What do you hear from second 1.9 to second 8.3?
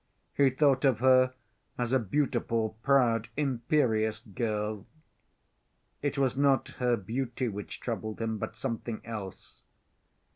a beautiful, proud, imperious girl. It was not her beauty which troubled